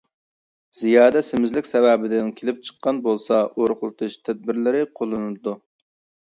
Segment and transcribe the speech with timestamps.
[0.77, 5.55] زىيادە سېمىزلىك سەۋەبىدىن كېلىپ چىققان بولسا، ئورۇقلىتىش تەدبىرلىرى قوللىنىلىدۇ.